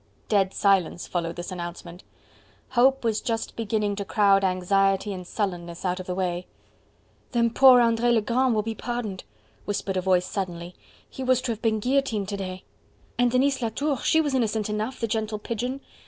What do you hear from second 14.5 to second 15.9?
enough, the gentle pigeon."